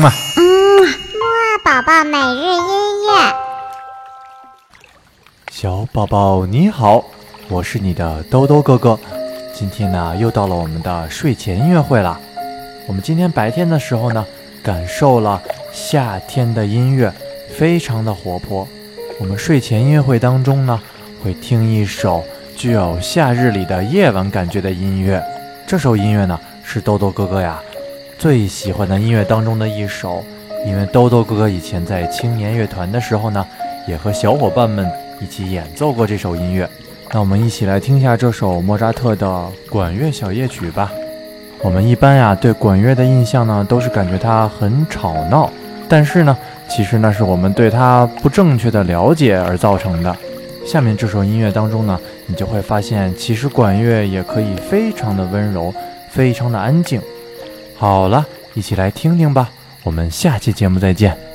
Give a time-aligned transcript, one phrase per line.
[0.00, 0.10] 嘛。
[0.36, 0.42] 嗯，
[0.82, 3.34] 木二宝宝每日音乐。
[5.50, 7.04] 小宝宝你好，
[7.48, 8.98] 我是你的兜兜哥哥。
[9.52, 12.18] 今天呢，又到了我们的睡前音乐会了。
[12.86, 14.24] 我们今天白天的时候呢，
[14.62, 15.40] 感受了
[15.70, 17.12] 夏天的音乐，
[17.54, 18.66] 非常的活泼。
[19.18, 20.80] 我们睡前音乐会当中呢，
[21.22, 22.24] 会听一首
[22.56, 25.22] 具有夏日里的夜晚感觉的音乐。
[25.66, 27.60] 这首音乐呢，是兜兜哥哥呀
[28.20, 30.22] 最喜欢的音乐当中的一首，
[30.66, 33.46] 因为兜兜哥哥以前在青年乐团的时候呢，
[33.88, 34.86] 也和小伙伴们
[35.22, 36.68] 一起演奏过这首音乐。
[37.10, 40.92] 那我们一起来听一下这首莫扎特的管乐小夜曲吧。
[41.62, 45.50] 我们一般呀对管乐的印象呢，都是感觉它很吵闹，
[45.88, 46.36] 但是呢，
[46.68, 50.14] 其实那是我们对它不正确的了解而造成的。
[50.66, 55.72] 下面这首音乐当中呢，你就会发现，其实管乐也可以非常的温柔，
[56.10, 57.00] 非常的安静。
[57.80, 59.50] 好了，一起来听听吧。
[59.84, 61.29] 我们下期节目再见。